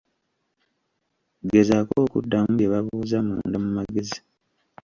[1.51, 4.17] Gezaako okuddamu bye babuuza munda mu magezi.